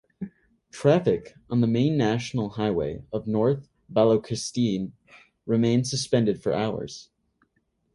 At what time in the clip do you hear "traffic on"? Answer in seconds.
0.71-1.61